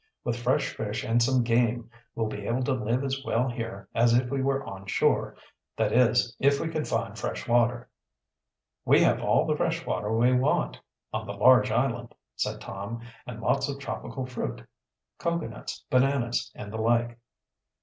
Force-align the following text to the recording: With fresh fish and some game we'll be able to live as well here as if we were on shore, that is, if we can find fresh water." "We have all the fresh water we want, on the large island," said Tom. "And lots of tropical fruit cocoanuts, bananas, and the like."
With 0.23 0.35
fresh 0.41 0.75
fish 0.75 1.03
and 1.03 1.21
some 1.21 1.43
game 1.43 1.87
we'll 2.15 2.25
be 2.25 2.47
able 2.47 2.63
to 2.63 2.73
live 2.73 3.03
as 3.03 3.23
well 3.23 3.47
here 3.47 3.87
as 3.93 4.15
if 4.15 4.31
we 4.31 4.41
were 4.41 4.65
on 4.65 4.87
shore, 4.87 5.35
that 5.77 5.91
is, 5.91 6.35
if 6.39 6.59
we 6.59 6.69
can 6.69 6.83
find 6.85 7.15
fresh 7.15 7.47
water." 7.47 7.87
"We 8.83 9.01
have 9.03 9.21
all 9.21 9.45
the 9.45 9.55
fresh 9.55 9.85
water 9.85 10.11
we 10.11 10.33
want, 10.33 10.79
on 11.13 11.27
the 11.27 11.33
large 11.33 11.69
island," 11.69 12.15
said 12.35 12.59
Tom. 12.61 13.01
"And 13.27 13.41
lots 13.41 13.69
of 13.69 13.77
tropical 13.77 14.25
fruit 14.25 14.65
cocoanuts, 15.19 15.85
bananas, 15.91 16.51
and 16.55 16.73
the 16.73 16.81
like." 16.81 17.19